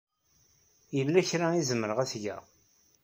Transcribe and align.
Yella 0.95 1.27
kra 1.29 1.47
ay 1.51 1.63
zemreɣ 1.69 1.97
ad 1.99 2.09
t-geɣ? 2.11 2.43